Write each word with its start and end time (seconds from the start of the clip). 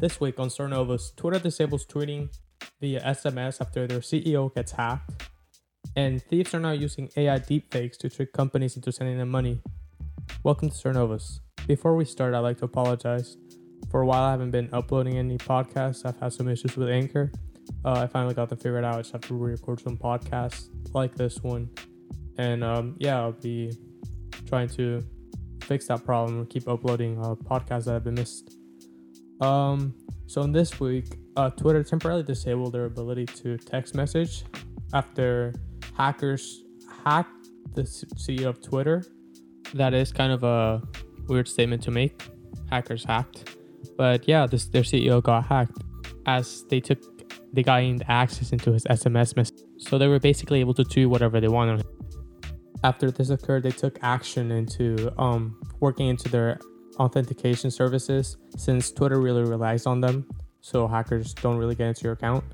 This 0.00 0.20
week 0.20 0.38
on 0.38 0.46
Cernovus, 0.46 1.16
Twitter 1.16 1.40
disables 1.40 1.84
tweeting 1.84 2.28
via 2.80 3.00
SMS 3.00 3.60
after 3.60 3.84
their 3.88 3.98
CEO 3.98 4.54
gets 4.54 4.70
hacked, 4.70 5.28
and 5.96 6.22
thieves 6.22 6.54
are 6.54 6.60
now 6.60 6.70
using 6.70 7.10
AI 7.16 7.40
deepfakes 7.40 7.96
to 7.98 8.08
trick 8.08 8.32
companies 8.32 8.76
into 8.76 8.92
sending 8.92 9.18
them 9.18 9.28
money. 9.28 9.60
Welcome 10.44 10.70
to 10.70 10.76
Cernovus. 10.76 11.40
Before 11.66 11.96
we 11.96 12.04
start, 12.04 12.34
I'd 12.34 12.46
like 12.46 12.58
to 12.58 12.66
apologize. 12.66 13.38
For 13.90 14.02
a 14.02 14.06
while, 14.06 14.22
I 14.22 14.30
haven't 14.30 14.52
been 14.52 14.68
uploading 14.72 15.18
any 15.18 15.36
podcasts. 15.36 16.06
I've 16.06 16.20
had 16.20 16.32
some 16.32 16.46
issues 16.46 16.76
with 16.76 16.90
Anchor. 16.90 17.32
Uh, 17.84 17.94
I 17.94 18.06
finally 18.06 18.34
got 18.34 18.50
them 18.50 18.58
figured 18.58 18.84
out. 18.84 18.94
I 18.94 18.98
just 18.98 19.10
have 19.10 19.22
to 19.22 19.34
re 19.34 19.50
record 19.50 19.80
some 19.80 19.96
podcasts 19.96 20.68
like 20.94 21.16
this 21.16 21.42
one. 21.42 21.70
And 22.36 22.62
um, 22.62 22.94
yeah, 23.00 23.18
I'll 23.18 23.32
be 23.32 23.76
trying 24.46 24.68
to 24.76 25.02
fix 25.64 25.88
that 25.88 26.04
problem 26.04 26.38
and 26.38 26.48
keep 26.48 26.68
uploading 26.68 27.18
uh, 27.18 27.34
podcasts 27.34 27.86
that 27.86 27.94
have 27.94 28.04
been 28.04 28.14
missed. 28.14 28.58
Um, 29.40 29.94
so 30.26 30.42
in 30.42 30.52
this 30.52 30.80
week, 30.80 31.16
uh, 31.36 31.50
Twitter 31.50 31.82
temporarily 31.82 32.22
disabled 32.22 32.72
their 32.72 32.84
ability 32.84 33.26
to 33.26 33.56
text 33.56 33.94
message 33.94 34.44
after 34.92 35.54
hackers 35.96 36.64
hacked 37.04 37.48
the 37.74 37.82
CEO 37.82 38.46
of 38.46 38.60
Twitter. 38.60 39.04
That 39.74 39.94
is 39.94 40.12
kind 40.12 40.32
of 40.32 40.44
a 40.44 40.82
weird 41.28 41.48
statement 41.48 41.82
to 41.84 41.90
make. 41.90 42.20
Hackers 42.70 43.04
hacked, 43.04 43.56
but 43.96 44.28
yeah, 44.28 44.46
this 44.46 44.66
their 44.66 44.82
CEO 44.82 45.22
got 45.22 45.46
hacked 45.46 45.78
as 46.26 46.64
they 46.68 46.80
took 46.80 46.98
they 47.52 47.62
gained 47.62 48.04
access 48.08 48.52
into 48.52 48.72
his 48.72 48.84
SMS 48.84 49.36
message. 49.36 49.60
So 49.78 49.96
they 49.96 50.08
were 50.08 50.18
basically 50.18 50.60
able 50.60 50.74
to 50.74 50.84
do 50.84 51.08
whatever 51.08 51.40
they 51.40 51.48
wanted. 51.48 51.86
After 52.84 53.10
this 53.10 53.30
occurred, 53.30 53.62
they 53.62 53.70
took 53.70 53.98
action 54.02 54.50
into 54.50 55.12
um, 55.20 55.58
working 55.80 56.08
into 56.08 56.28
their 56.28 56.58
authentication 56.98 57.70
services 57.70 58.36
since 58.56 58.90
Twitter 58.90 59.20
really 59.20 59.42
relies 59.42 59.86
on 59.86 60.00
them. 60.00 60.26
So 60.60 60.86
hackers 60.86 61.34
don't 61.34 61.56
really 61.56 61.74
get 61.74 61.88
into 61.88 62.02
your 62.04 62.12
account. 62.14 62.44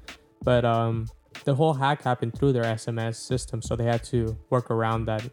But 0.42 0.64
um, 0.64 1.06
the 1.44 1.54
whole 1.54 1.74
hack 1.74 2.02
happened 2.02 2.36
through 2.38 2.52
their 2.52 2.64
SMS 2.64 3.16
system, 3.16 3.62
so 3.62 3.76
they 3.76 3.84
had 3.84 4.04
to 4.04 4.38
work 4.50 4.70
around 4.70 5.06
that. 5.06 5.24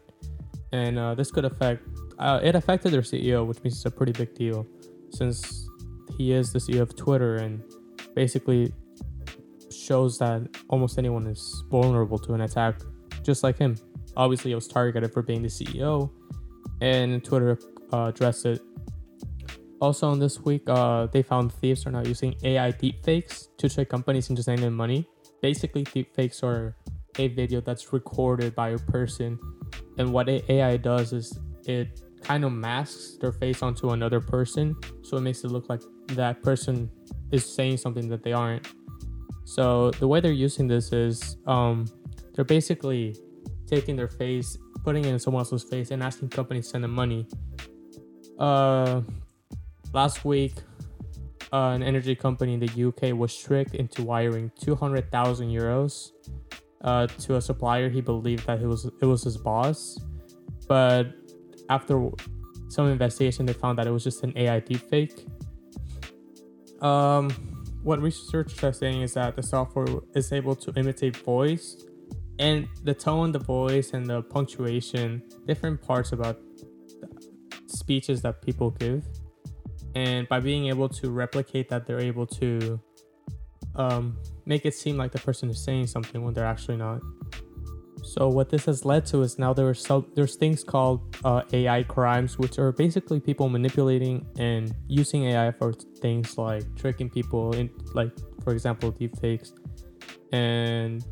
And 0.72 0.98
uh, 0.98 1.14
this 1.14 1.30
could 1.30 1.44
affect 1.44 1.86
uh, 2.18 2.40
it 2.42 2.54
affected 2.54 2.92
their 2.92 3.02
CEO, 3.02 3.46
which 3.46 3.62
means 3.62 3.76
it's 3.76 3.84
a 3.84 3.90
pretty 3.90 4.12
big 4.12 4.34
deal, 4.34 4.66
since 5.10 5.68
he 6.16 6.32
is 6.32 6.52
the 6.52 6.58
CEO 6.58 6.80
of 6.80 6.94
Twitter 6.94 7.36
and 7.36 7.62
basically 8.14 8.72
shows 9.70 10.18
that 10.18 10.46
almost 10.68 10.98
anyone 10.98 11.26
is 11.26 11.64
vulnerable 11.68 12.18
to 12.18 12.34
an 12.34 12.42
attack, 12.42 12.80
just 13.22 13.42
like 13.42 13.58
him. 13.58 13.76
Obviously, 14.16 14.52
it 14.52 14.54
was 14.54 14.68
targeted 14.68 15.12
for 15.12 15.22
being 15.22 15.42
the 15.42 15.48
CEO, 15.48 16.10
and 16.80 17.24
Twitter 17.24 17.58
uh, 17.92 18.12
addressed 18.14 18.46
it. 18.46 18.60
Also, 19.82 20.08
on 20.08 20.20
this 20.20 20.38
week, 20.38 20.62
uh, 20.68 21.06
they 21.06 21.22
found 21.22 21.52
thieves 21.54 21.84
are 21.86 21.90
now 21.90 22.04
using 22.04 22.36
AI 22.44 22.70
deepfakes 22.70 23.48
to 23.58 23.68
trick 23.68 23.88
companies 23.88 24.30
into 24.30 24.40
sending 24.40 24.64
them 24.64 24.74
money. 24.74 25.08
Basically, 25.42 25.82
deepfakes 25.82 26.44
are 26.44 26.76
a 27.18 27.26
video 27.26 27.60
that's 27.60 27.92
recorded 27.92 28.54
by 28.54 28.68
a 28.68 28.78
person, 28.78 29.40
and 29.98 30.12
what 30.12 30.28
AI 30.28 30.76
does 30.76 31.12
is 31.12 31.36
it 31.66 32.00
kind 32.22 32.44
of 32.44 32.52
masks 32.52 33.16
their 33.20 33.32
face 33.32 33.60
onto 33.60 33.90
another 33.90 34.20
person, 34.20 34.76
so 35.02 35.16
it 35.16 35.22
makes 35.22 35.42
it 35.42 35.48
look 35.48 35.68
like 35.68 35.82
that 36.10 36.40
person 36.44 36.88
is 37.32 37.44
saying 37.44 37.76
something 37.76 38.08
that 38.08 38.22
they 38.22 38.32
aren't. 38.32 38.68
So 39.42 39.90
the 39.90 40.06
way 40.06 40.20
they're 40.20 40.30
using 40.30 40.68
this 40.68 40.92
is 40.92 41.38
um, 41.48 41.86
they're 42.34 42.44
basically 42.44 43.16
taking 43.66 43.96
their 43.96 44.06
face, 44.06 44.56
putting 44.84 45.04
it 45.04 45.08
in 45.08 45.18
someone 45.18 45.40
else's 45.40 45.64
face, 45.64 45.90
and 45.90 46.04
asking 46.04 46.28
companies 46.28 46.66
to 46.66 46.70
send 46.70 46.84
them 46.84 46.92
money. 46.92 47.26
Uh, 48.38 49.00
last 49.92 50.24
week, 50.24 50.54
uh, 51.52 51.70
an 51.70 51.82
energy 51.82 52.14
company 52.14 52.54
in 52.54 52.60
the 52.60 52.88
UK 52.88 53.16
was 53.16 53.36
tricked 53.36 53.74
into 53.74 54.02
wiring 54.02 54.50
200,000 54.60 55.48
euros 55.48 56.10
uh, 56.82 57.06
to 57.06 57.36
a 57.36 57.40
supplier 57.40 57.88
he 57.88 58.00
believed 58.00 58.46
that 58.46 58.60
it 58.60 58.66
was 58.66 58.86
it 59.00 59.04
was 59.06 59.22
his 59.22 59.36
boss, 59.36 59.98
but 60.66 61.12
after 61.68 62.10
some 62.68 62.88
investigation, 62.88 63.46
they 63.46 63.52
found 63.52 63.78
that 63.78 63.86
it 63.86 63.90
was 63.90 64.02
just 64.02 64.24
an 64.24 64.32
AI 64.34 64.60
deepfake. 64.60 65.28
Um, 66.82 67.30
what 67.82 68.00
researchers 68.00 68.62
are 68.64 68.72
saying 68.72 69.02
is 69.02 69.14
that 69.14 69.36
the 69.36 69.42
software 69.42 69.86
is 70.14 70.32
able 70.32 70.56
to 70.56 70.72
imitate 70.74 71.16
voice 71.16 71.84
and 72.38 72.66
the 72.82 72.94
tone, 72.94 73.30
the 73.30 73.38
voice, 73.38 73.92
and 73.92 74.06
the 74.06 74.22
punctuation, 74.22 75.22
different 75.46 75.80
parts 75.82 76.12
about 76.12 76.40
speeches 77.66 78.22
that 78.22 78.42
people 78.42 78.70
give. 78.70 79.04
And 79.94 80.28
by 80.28 80.40
being 80.40 80.66
able 80.66 80.88
to 80.88 81.10
replicate 81.10 81.68
that, 81.68 81.86
they're 81.86 82.00
able 82.00 82.26
to 82.26 82.80
um, 83.74 84.16
make 84.46 84.64
it 84.64 84.74
seem 84.74 84.96
like 84.96 85.12
the 85.12 85.18
person 85.18 85.50
is 85.50 85.62
saying 85.62 85.86
something 85.86 86.22
when 86.22 86.34
they're 86.34 86.46
actually 86.46 86.76
not. 86.76 87.00
So 88.02 88.28
what 88.28 88.50
this 88.50 88.64
has 88.64 88.84
led 88.84 89.06
to 89.06 89.22
is 89.22 89.38
now 89.38 89.52
there 89.52 89.68
are 89.68 89.74
so, 89.74 90.06
there's 90.14 90.34
things 90.34 90.64
called 90.64 91.16
uh, 91.24 91.42
AI 91.52 91.84
crimes, 91.84 92.36
which 92.36 92.58
are 92.58 92.72
basically 92.72 93.20
people 93.20 93.48
manipulating 93.48 94.26
and 94.38 94.74
using 94.88 95.24
AI 95.26 95.52
for 95.52 95.72
things 95.72 96.36
like 96.36 96.64
tricking 96.74 97.08
people 97.08 97.52
in, 97.52 97.70
like 97.94 98.10
for 98.42 98.52
example, 98.52 98.92
deepfakes, 98.92 99.52
and 100.32 101.04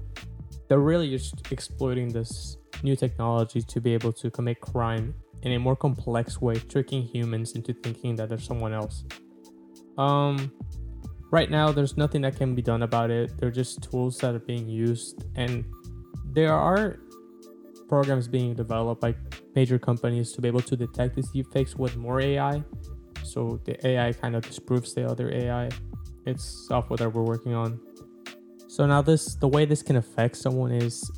they're 0.69 0.81
really 0.81 1.11
just 1.11 1.53
exploiting 1.53 2.09
this 2.09 2.57
new 2.83 2.97
technology 2.97 3.61
to 3.63 3.81
be 3.81 3.95
able 3.95 4.13
to 4.13 4.31
commit 4.31 4.61
crime 4.61 5.15
in 5.43 5.53
a 5.53 5.59
more 5.59 5.77
complex 5.77 6.41
way, 6.41 6.57
tricking 6.57 7.03
humans 7.03 7.53
into 7.53 7.73
thinking 7.73 8.17
that 8.17 8.29
they're 8.29 8.39
someone 8.39 8.73
else. 8.73 9.05
Um, 9.99 10.53
right 11.31 11.51
now, 11.51 11.73
there's 11.73 11.97
nothing 11.97 12.23
that 12.23 12.37
can 12.37 12.55
be 12.55 12.63
done 12.63 12.83
about 12.83 13.11
it. 13.11 13.37
They're 13.39 13.51
just 13.51 13.83
tools 13.83 14.19
that 14.19 14.35
are 14.35 14.41
being 14.41 14.69
used 14.69 15.25
and 15.37 15.65
there 16.33 16.55
are 16.55 17.01
programs 17.89 18.29
being 18.29 18.55
developed 18.55 19.01
by 19.01 19.15
major 19.57 19.79
companies 19.79 20.33
to 20.33 20.41
be 20.41 20.49
able 20.49 20.63
to 20.63 20.77
detect 20.77 21.17
these 21.17 21.29
deepfakes 21.33 21.77
with 21.77 21.97
more 21.97 22.21
AI. 22.21 22.63
So 23.25 23.61
the 23.65 23.75
AI 23.87 24.13
kind 24.13 24.37
of 24.37 24.43
disproves 24.47 24.95
the 24.95 25.05
other 25.07 25.33
AI. 25.35 25.69
It's 26.25 26.67
software 26.69 26.99
that 26.99 27.13
we're 27.13 27.25
working 27.25 27.55
on. 27.55 27.81
So 28.69 28.87
now 28.87 29.03
this 29.03 29.35
the 29.35 29.49
way 29.49 29.65
this 29.65 29.83
can 29.83 29.97
affect 29.97 30.37
someone 30.37 30.71
is 30.71 31.11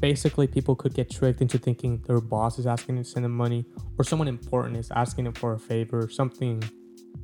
basically 0.00 0.46
people 0.46 0.74
could 0.74 0.94
get 0.94 1.10
tricked 1.10 1.40
into 1.40 1.58
thinking 1.58 2.02
their 2.06 2.20
boss 2.20 2.58
is 2.58 2.66
asking 2.66 2.96
to 2.96 3.04
send 3.04 3.24
them 3.24 3.32
money 3.32 3.64
or 3.98 4.04
someone 4.04 4.28
important 4.28 4.76
is 4.76 4.90
asking 4.90 5.24
them 5.24 5.32
for 5.32 5.54
a 5.54 5.58
favor 5.58 5.98
or 5.98 6.08
something. 6.08 6.62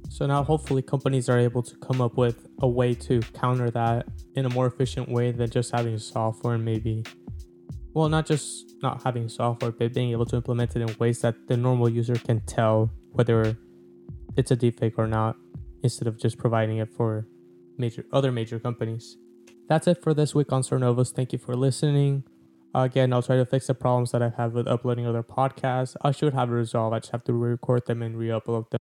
So 0.09 0.27
now 0.27 0.43
hopefully 0.43 0.83
companies 0.83 1.29
are 1.29 1.39
able 1.39 1.63
to 1.63 1.77
come 1.77 2.01
up 2.01 2.17
with 2.17 2.47
a 2.61 2.69
way 2.69 2.95
to 2.95 3.21
counter 3.35 3.71
that 3.71 4.07
in 4.35 4.47
a 4.47 4.51
more 4.51 4.67
efficient 4.67 5.09
way 5.09 5.33
than 5.33 5.49
just 5.51 5.71
having 5.71 5.99
software 5.99 6.55
and 6.55 6.65
maybe 6.65 7.05
well 7.95 8.09
not 8.09 8.27
just 8.27 8.73
not 8.83 9.03
having 9.03 9.29
software 9.29 9.71
but 9.71 9.93
being 9.93 10.11
able 10.11 10.25
to 10.25 10.37
implement 10.37 10.75
it 10.75 10.81
in 10.81 10.97
ways 10.99 11.21
that 11.21 11.35
the 11.49 11.57
normal 11.57 11.89
user 11.89 12.15
can 12.15 12.41
tell 12.47 12.91
whether 13.13 13.57
it's 14.37 14.51
a 14.51 14.57
deepfake 14.57 14.95
or 14.97 15.07
not 15.07 15.37
instead 15.83 16.09
of 16.09 16.19
just 16.19 16.39
providing 16.39 16.79
it 16.79 16.89
for 16.89 17.27
major 17.77 18.05
other 18.13 18.33
major 18.33 18.59
companies 18.59 19.19
that's 19.69 19.87
it 19.87 20.03
for 20.03 20.13
this 20.13 20.35
week 20.35 20.53
on 20.53 20.63
Cernovus. 20.63 21.13
Thank 21.13 21.33
you 21.33 21.39
for 21.39 21.55
listening. 21.55 22.25
Again, 22.75 23.13
I'll 23.13 23.23
try 23.23 23.37
to 23.37 23.45
fix 23.45 23.67
the 23.67 23.75
problems 23.75 24.13
that 24.13 24.23
I 24.23 24.31
have 24.31 24.55
with 24.55 24.67
uploading 24.67 25.07
other 25.07 25.23
podcasts. 25.23 25.95
I 26.01 26.11
should 26.11 26.33
have 26.33 26.49
it 26.49 26.55
resolved. 26.55 26.95
I 26.95 27.01
just 27.01 27.13
have 27.13 27.25
to 27.25 27.33
re-record 27.35 27.87
them 27.87 28.01
and 28.03 28.17
re-upload 28.17 28.71
them. 28.71 28.79